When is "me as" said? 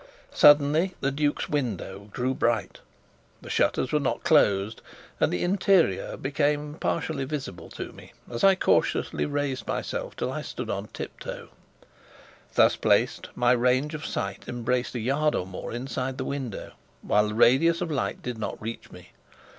7.91-8.43